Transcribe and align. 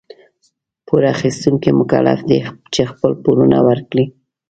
پور 0.87 1.03
اخيستونکي 1.15 1.69
مکلف 1.81 2.19
دي 2.29 2.39
چي 2.73 2.81
خپل 2.91 3.11
پورونه 3.23 3.57
ورکړي. 3.67 4.05